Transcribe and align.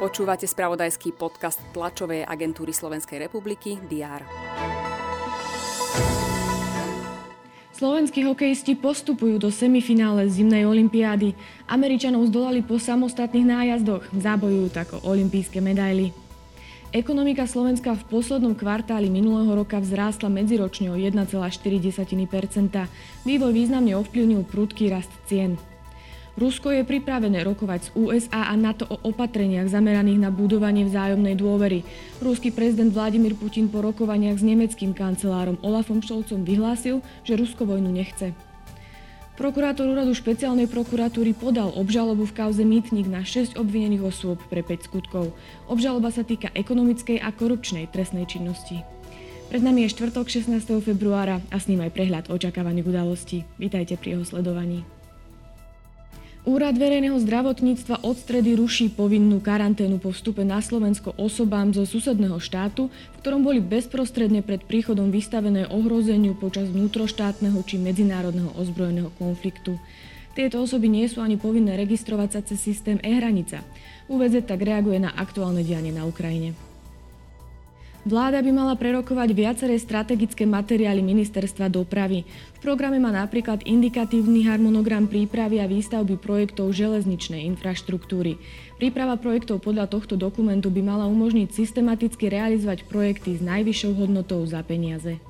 Počúvate 0.00 0.48
spravodajský 0.48 1.12
podcast 1.12 1.60
tlačovej 1.76 2.24
agentúry 2.24 2.72
Slovenskej 2.72 3.20
republiky 3.28 3.76
DR. 3.84 4.24
Slovenskí 7.76 8.24
hokejisti 8.24 8.76
postupujú 8.76 9.40
do 9.40 9.48
semifinále 9.48 10.28
zimnej 10.28 10.68
olympiády. 10.68 11.32
Američanov 11.64 12.28
zdolali 12.28 12.60
po 12.60 12.76
samostatných 12.76 13.48
nájazdoch, 13.48 14.04
zabojujú 14.12 14.68
tak 14.68 14.92
o 14.96 15.04
olympijské 15.04 15.64
medaily. 15.64 16.12
Ekonomika 16.92 17.48
Slovenska 17.48 17.96
v 17.96 18.02
poslednom 18.08 18.52
kvartáli 18.52 19.08
minulého 19.08 19.52
roka 19.52 19.80
vzrástla 19.80 20.28
medziročne 20.28 20.92
o 20.92 20.96
1,4% 20.98 21.16
Vývoj 23.24 23.52
významne 23.52 23.96
ovplyvnil 23.96 24.44
prudký 24.44 24.92
rast 24.92 25.12
cien. 25.24 25.56
Rusko 26.40 26.72
je 26.72 26.88
pripravené 26.88 27.44
rokovať 27.44 27.80
s 27.84 27.88
USA 27.92 28.48
a 28.48 28.56
NATO 28.56 28.88
o 28.88 28.96
opatreniach 29.12 29.68
zameraných 29.68 30.24
na 30.24 30.32
budovanie 30.32 30.88
vzájomnej 30.88 31.36
dôvery. 31.36 31.84
Ruský 32.24 32.48
prezident 32.48 32.88
Vladimír 32.88 33.36
Putin 33.36 33.68
po 33.68 33.84
rokovaniach 33.84 34.40
s 34.40 34.46
nemeckým 34.48 34.96
kancelárom 34.96 35.60
Olafom 35.60 36.00
Scholzom 36.00 36.40
vyhlásil, 36.40 37.04
že 37.28 37.36
Rusko 37.36 37.68
vojnu 37.68 37.92
nechce. 37.92 38.32
Prokurátor 39.36 39.84
úradu 39.92 40.16
špeciálnej 40.16 40.64
prokuratúry 40.64 41.36
podal 41.36 41.76
obžalobu 41.76 42.24
v 42.24 42.32
kauze 42.32 42.64
Mýtnik 42.64 43.04
na 43.04 43.20
6 43.20 43.60
obvinených 43.60 44.08
osôb 44.08 44.40
pre 44.48 44.64
5 44.64 44.88
skutkov. 44.88 45.36
Obžaloba 45.68 46.08
sa 46.08 46.24
týka 46.24 46.48
ekonomickej 46.56 47.20
a 47.20 47.36
korupčnej 47.36 47.92
trestnej 47.92 48.24
činnosti. 48.24 48.80
Pred 49.52 49.60
nami 49.60 49.84
je 49.84 49.92
štvrtok 49.92 50.24
16. 50.32 50.56
februára 50.80 51.44
a 51.52 51.60
s 51.60 51.68
ním 51.68 51.84
aj 51.84 51.92
prehľad 51.92 52.24
očakávaných 52.32 52.88
udalostí. 52.88 53.44
Vítajte 53.60 54.00
pri 54.00 54.16
jeho 54.16 54.24
sledovaní. 54.24 54.99
Úrad 56.40 56.72
verejného 56.80 57.20
zdravotníctva 57.20 58.00
od 58.00 58.16
stredy 58.16 58.56
ruší 58.56 58.88
povinnú 58.88 59.44
karanténu 59.44 60.00
po 60.00 60.08
vstupe 60.08 60.40
na 60.40 60.64
Slovensko 60.64 61.12
osobám 61.20 61.68
zo 61.76 61.84
susedného 61.84 62.40
štátu, 62.40 62.88
v 62.88 63.16
ktorom 63.20 63.44
boli 63.44 63.60
bezprostredne 63.60 64.40
pred 64.40 64.64
príchodom 64.64 65.12
vystavené 65.12 65.68
ohrozeniu 65.68 66.32
počas 66.32 66.72
vnútroštátneho 66.72 67.60
či 67.68 67.76
medzinárodného 67.76 68.56
ozbrojeného 68.56 69.12
konfliktu. 69.20 69.76
Tieto 70.32 70.64
osoby 70.64 70.88
nie 70.88 71.04
sú 71.12 71.20
ani 71.20 71.36
povinné 71.36 71.76
registrovať 71.76 72.28
sa 72.32 72.40
cez 72.40 72.56
systém 72.56 72.96
e-hranica. 73.04 73.60
UVZ 74.08 74.48
tak 74.48 74.64
reaguje 74.64 74.96
na 74.96 75.12
aktuálne 75.12 75.60
dianie 75.60 75.92
na 75.92 76.08
Ukrajine. 76.08 76.69
Vláda 78.00 78.40
by 78.40 78.48
mala 78.48 78.72
prerokovať 78.80 79.28
viaceré 79.36 79.76
strategické 79.76 80.48
materiály 80.48 81.04
ministerstva 81.04 81.68
dopravy. 81.68 82.24
V 82.56 82.58
programe 82.64 82.96
má 82.96 83.12
napríklad 83.12 83.60
indikatívny 83.68 84.48
harmonogram 84.48 85.04
prípravy 85.04 85.60
a 85.60 85.68
výstavby 85.68 86.16
projektov 86.16 86.72
železničnej 86.72 87.44
infraštruktúry. 87.52 88.40
Príprava 88.80 89.20
projektov 89.20 89.60
podľa 89.60 89.92
tohto 89.92 90.16
dokumentu 90.16 90.72
by 90.72 90.80
mala 90.80 91.04
umožniť 91.12 91.52
systematicky 91.52 92.32
realizovať 92.32 92.88
projekty 92.88 93.36
s 93.36 93.44
najvyššou 93.44 93.92
hodnotou 93.92 94.40
za 94.48 94.64
peniaze. 94.64 95.20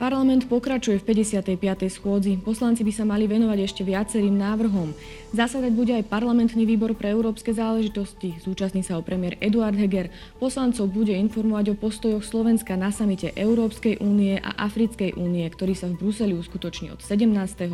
Parlament 0.00 0.48
pokračuje 0.48 1.00
v 1.00 1.26
55. 1.26 1.58
schôdzi. 1.88 2.40
Poslanci 2.40 2.84
by 2.84 2.92
sa 2.92 3.04
mali 3.08 3.24
venovať 3.24 3.58
ešte 3.64 3.82
viacerým 3.82 4.34
návrhom. 4.34 4.94
Zasadať 5.32 5.72
bude 5.72 5.92
aj 5.96 6.08
parlamentný 6.08 6.68
výbor 6.68 6.92
pre 6.96 7.12
európske 7.12 7.50
záležitosti. 7.50 8.36
Zúčastní 8.40 8.84
sa 8.84 9.00
o 9.00 9.02
premiér 9.02 9.40
Eduard 9.40 9.76
Heger. 9.78 10.12
Poslancov 10.42 10.92
bude 10.92 11.14
informovať 11.14 11.72
o 11.72 11.78
postojoch 11.78 12.24
Slovenska 12.26 12.76
na 12.76 12.92
samite 12.92 13.32
Európskej 13.32 14.00
únie 14.02 14.36
a 14.40 14.54
Africkej 14.64 15.16
únie, 15.16 15.44
ktorý 15.48 15.74
sa 15.74 15.88
v 15.88 15.98
Bruseli 15.98 16.34
uskutoční 16.36 16.92
od 16.92 17.00
17. 17.00 17.32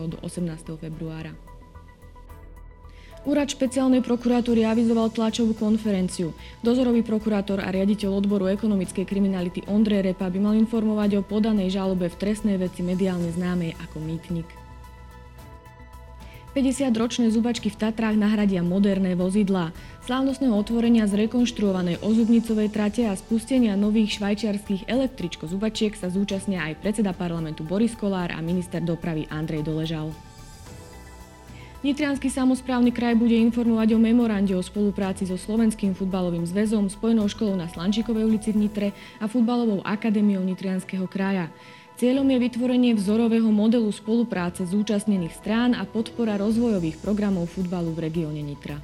do 0.08 0.16
18. 0.22 0.78
februára. 0.78 1.57
Úrad 3.26 3.50
špeciálnej 3.50 4.04
prokuratúry 4.06 4.62
avizoval 4.62 5.10
tlačovú 5.10 5.56
konferenciu. 5.58 6.30
Dozorový 6.62 7.02
prokurátor 7.02 7.58
a 7.58 7.72
riaditeľ 7.74 8.22
odboru 8.22 8.46
ekonomickej 8.46 9.02
kriminality 9.02 9.66
Ondrej 9.66 10.12
Repa 10.12 10.30
by 10.30 10.38
mal 10.38 10.54
informovať 10.54 11.18
o 11.18 11.26
podanej 11.26 11.74
žalobe 11.74 12.06
v 12.06 12.18
trestnej 12.18 12.56
veci 12.60 12.86
mediálne 12.86 13.28
známej 13.34 13.74
ako 13.82 13.98
Mýtnik. 13.98 14.68
50-ročné 16.58 17.30
zubačky 17.30 17.70
v 17.70 17.78
Tatrách 17.78 18.18
nahradia 18.18 18.66
moderné 18.66 19.14
vozidlá. 19.14 19.70
Slávnostného 20.08 20.58
otvorenia 20.58 21.06
zrekonštruovanej 21.06 22.02
ozubnicovej 22.02 22.72
trate 22.72 23.06
a 23.06 23.14
spustenia 23.14 23.78
nových 23.78 24.18
švajčiarských 24.18 24.90
električko 24.90 25.46
zubačiek 25.46 25.94
sa 25.94 26.10
zúčastnia 26.10 26.66
aj 26.66 26.82
predseda 26.82 27.14
parlamentu 27.14 27.62
Boris 27.62 27.94
Kolár 27.94 28.34
a 28.34 28.40
minister 28.42 28.82
dopravy 28.82 29.30
Andrej 29.30 29.62
Doležal. 29.62 30.27
Nitrianský 31.78 32.26
samozprávny 32.26 32.90
kraj 32.90 33.14
bude 33.14 33.38
informovať 33.38 33.94
o 33.94 34.02
memorande 34.02 34.50
o 34.50 34.58
spolupráci 34.58 35.30
so 35.30 35.38
Slovenským 35.38 35.94
futbalovým 35.94 36.42
zväzom, 36.42 36.90
Spojenou 36.90 37.30
školou 37.30 37.54
na 37.54 37.70
Slančikovej 37.70 38.26
ulici 38.26 38.50
v 38.50 38.66
Nitre 38.66 38.88
a 39.22 39.30
futbalovou 39.30 39.86
akadémiou 39.86 40.42
Nitrianského 40.42 41.06
kraja. 41.06 41.54
Cieľom 41.94 42.26
je 42.34 42.38
vytvorenie 42.42 42.98
vzorového 42.98 43.46
modelu 43.54 43.86
spolupráce 43.94 44.66
zúčastnených 44.66 45.38
strán 45.38 45.70
a 45.78 45.86
podpora 45.86 46.34
rozvojových 46.42 46.98
programov 46.98 47.46
futbalu 47.46 47.94
v 47.94 48.10
regióne 48.10 48.42
Nitra. 48.42 48.82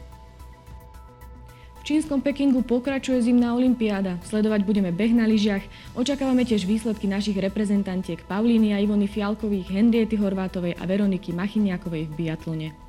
V 1.83 1.99
čínskom 1.99 2.23
Pekingu 2.23 2.63
pokračuje 2.63 3.27
zimná 3.27 3.59
olimpiáda. 3.59 4.23
Sledovať 4.23 4.63
budeme 4.63 4.95
beh 4.95 5.19
na 5.19 5.27
lyžiach. 5.27 5.67
Očakávame 5.99 6.47
tiež 6.47 6.63
výsledky 6.63 7.11
našich 7.11 7.37
reprezentantiek 7.43 8.23
Paulíny 8.23 8.71
a 8.71 8.79
Ivony 8.79 9.11
Fialkových, 9.11 9.67
Henriety 9.67 10.15
Horvátovej 10.15 10.79
a 10.79 10.87
Veroniky 10.87 11.35
Machiniakovej 11.35 12.07
v 12.07 12.15
biatlone. 12.15 12.84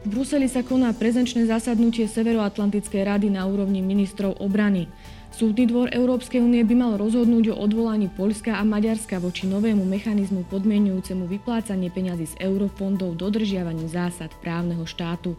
V 0.00 0.16
Bruseli 0.16 0.48
sa 0.48 0.64
koná 0.64 0.96
prezenčné 0.96 1.44
zasadnutie 1.44 2.08
Severoatlantickej 2.08 3.04
rady 3.04 3.28
na 3.28 3.44
úrovni 3.44 3.84
ministrov 3.84 4.40
obrany. 4.40 4.88
Súdny 5.28 5.68
dvor 5.68 5.92
Európskej 5.92 6.40
únie 6.40 6.64
by 6.64 6.72
mal 6.72 6.92
rozhodnúť 6.96 7.52
o 7.52 7.60
odvolaní 7.60 8.08
Poľska 8.08 8.56
a 8.56 8.64
Maďarska 8.64 9.20
voči 9.20 9.44
novému 9.44 9.84
mechanizmu 9.84 10.48
podmienujúcemu 10.48 11.28
vyplácanie 11.28 11.92
peňazí 11.92 12.32
z 12.32 12.34
eurofondov 12.40 13.12
dodržiavaním 13.20 13.92
zásad 13.92 14.32
právneho 14.40 14.88
štátu. 14.88 15.36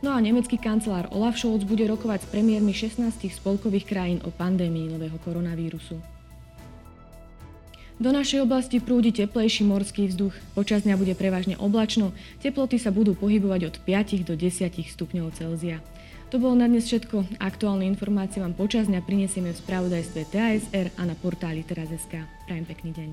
No 0.00 0.16
a 0.16 0.24
nemecký 0.24 0.56
kancelár 0.56 1.12
Olaf 1.12 1.36
Scholz 1.36 1.68
bude 1.68 1.84
rokovať 1.84 2.24
s 2.24 2.30
premiérmi 2.32 2.72
16 2.72 3.12
spolkových 3.28 3.92
krajín 3.92 4.24
o 4.24 4.32
pandémii 4.32 4.88
nového 4.88 5.20
koronavírusu. 5.20 6.17
Do 7.98 8.14
našej 8.14 8.46
oblasti 8.46 8.78
prúdi 8.78 9.10
teplejší 9.10 9.66
morský 9.66 10.06
vzduch. 10.06 10.30
Počas 10.54 10.86
dňa 10.86 10.94
bude 10.94 11.18
prevažne 11.18 11.58
oblačno, 11.58 12.14
teploty 12.38 12.78
sa 12.78 12.94
budú 12.94 13.18
pohybovať 13.18 13.74
od 13.74 13.74
5 13.82 14.22
do 14.22 14.38
10 14.38 14.70
stupňov 14.70 15.34
Celzia. 15.34 15.82
To 16.30 16.38
bolo 16.38 16.54
na 16.54 16.70
dnes 16.70 16.86
všetko. 16.86 17.42
Aktuálne 17.42 17.90
informácie 17.90 18.38
vám 18.38 18.54
počas 18.54 18.86
dňa 18.86 19.02
prinesieme 19.02 19.50
v 19.50 19.58
spravodajstve 19.58 20.30
TASR 20.30 20.94
a 20.94 21.02
na 21.10 21.18
portáli 21.18 21.66
teraz.sk. 21.66 22.22
Prajem 22.46 22.64
pekný 22.70 22.94
deň. 22.94 23.10